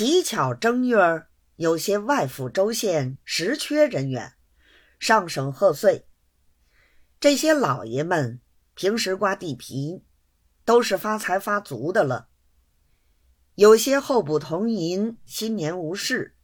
[0.00, 4.34] 乞巧正月儿，有些外府州县实缺人员，
[5.00, 6.06] 上省贺岁。
[7.18, 8.40] 这些老爷们
[8.74, 10.04] 平时刮地皮，
[10.64, 12.28] 都是发财发足的了。
[13.56, 16.36] 有些候补同银，新年无事，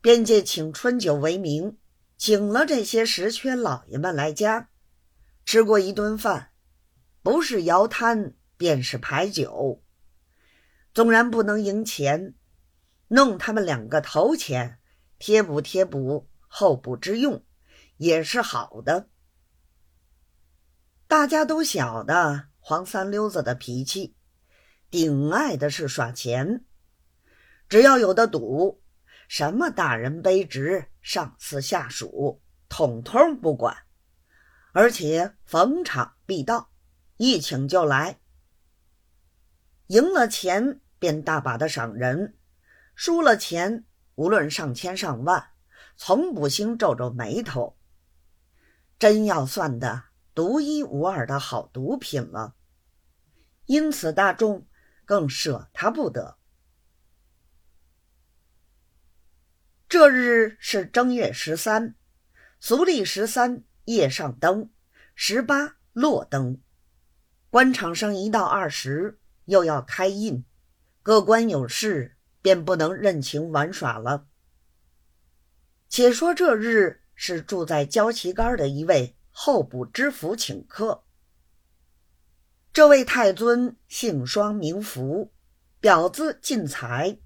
[0.00, 1.76] 便借请春酒为名，
[2.16, 4.70] 请了这些实缺老爷们来家，
[5.44, 6.48] 吃过一顿饭，
[7.22, 9.82] 不是摇摊便是牌酒。
[10.94, 12.34] 纵然不能赢钱，
[13.14, 14.80] 弄他们两个头钱，
[15.20, 17.44] 贴补贴补后补之用，
[17.96, 19.08] 也是好的。
[21.06, 24.16] 大家都晓得黄三溜子的脾气，
[24.90, 26.64] 顶爱的是耍钱。
[27.68, 28.82] 只要有的赌，
[29.28, 33.76] 什么大人卑职、上司下属，统统不管，
[34.72, 36.72] 而且逢场必到，
[37.18, 38.18] 一请就来。
[39.86, 42.36] 赢了钱便大把的赏人，
[42.94, 45.50] 输了钱无论上千上万，
[45.96, 47.76] 从不兴皱皱眉头。
[48.98, 50.04] 真要算的。
[50.34, 52.56] 独一无二的好毒品了，
[53.66, 54.66] 因此大众
[55.04, 56.38] 更舍他不得。
[59.88, 61.94] 这日是正月十三，
[62.58, 64.72] 俗历十三夜上灯，
[65.14, 66.60] 十八落灯。
[67.48, 70.44] 官场上一到二十，又要开印，
[71.00, 72.13] 各官有事，
[72.44, 74.26] 便不能任情玩耍了。
[75.88, 79.16] 且说这日是住在焦旗杆的一位。
[79.36, 81.02] 候补知府请客。
[82.72, 85.32] 这位太尊姓双名福，
[85.80, 87.18] 表字进财，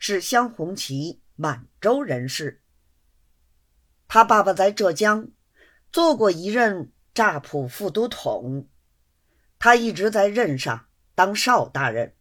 [0.00, 2.60] 是镶红旗满洲人士。
[4.08, 5.28] 他爸爸在浙江
[5.92, 8.68] 做过一任乍浦副都统，
[9.60, 12.16] 他一直在任上当少大人。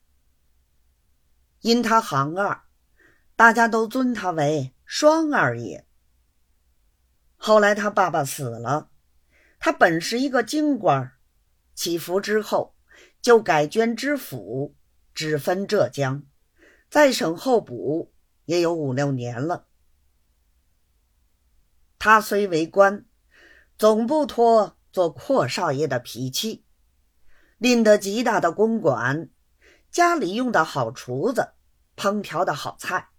[1.64, 2.64] 因他行二，
[3.38, 5.88] 大家都尊他为双二爷。
[7.38, 8.90] 后来他爸爸死了。
[9.60, 11.14] 他本是一个京官，
[11.74, 12.76] 起伏之后
[13.22, 14.76] 就改捐知府，
[15.14, 16.24] 只分浙江，
[16.90, 18.14] 在省候补
[18.44, 19.68] 也有五六年了。
[21.98, 23.06] 他虽为官，
[23.78, 26.66] 总不脱做阔少爷的脾气，
[27.58, 29.30] 拎得极大的公馆，
[29.94, 31.54] 家里用的好厨子，
[31.96, 33.10] 烹调的好菜。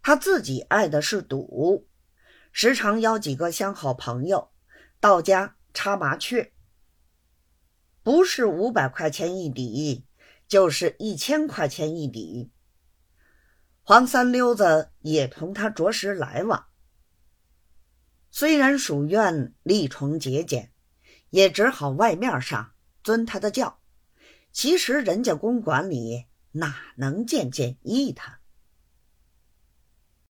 [0.00, 1.88] 他自己爱的是赌，
[2.52, 4.52] 时常邀几个相好朋友。
[5.00, 6.52] 到家插麻雀，
[8.04, 10.06] 不是五百块钱一底，
[10.46, 12.52] 就是一千块钱一底。
[13.82, 16.66] 黄三溜子也同他着实来往，
[18.30, 20.72] 虽然属院力崇节俭，
[21.30, 22.72] 也只好外面上
[23.02, 23.75] 尊他的教，
[24.56, 28.40] 其实人家公馆里哪能件件依他。